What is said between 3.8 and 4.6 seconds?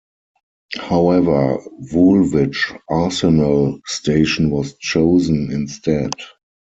station